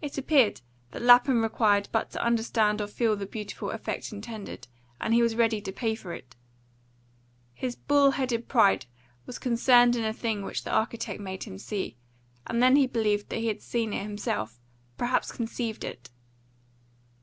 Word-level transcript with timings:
It 0.00 0.16
appeared 0.16 0.62
that 0.92 1.02
Lapham 1.02 1.42
required 1.42 1.90
but 1.92 2.10
to 2.12 2.24
understand 2.24 2.80
or 2.80 2.86
feel 2.86 3.16
the 3.16 3.26
beautiful 3.26 3.70
effect 3.70 4.10
intended, 4.10 4.66
and 4.98 5.12
he 5.12 5.20
was 5.20 5.36
ready 5.36 5.60
to 5.60 5.72
pay 5.72 5.94
for 5.94 6.14
it. 6.14 6.34
His 7.52 7.76
bull 7.76 8.12
headed 8.12 8.48
pride 8.48 8.86
was 9.26 9.38
concerned 9.38 9.94
in 9.94 10.06
a 10.06 10.14
thing 10.14 10.40
which 10.40 10.64
the 10.64 10.70
architect 10.70 11.20
made 11.20 11.44
him 11.44 11.58
see, 11.58 11.98
and 12.46 12.62
then 12.62 12.76
he 12.76 12.86
believed 12.86 13.28
that 13.28 13.40
he 13.40 13.48
had 13.48 13.60
seen 13.60 13.92
it 13.92 14.04
himself, 14.04 14.58
perhaps 14.96 15.30
conceived 15.30 15.84
it. 15.84 16.08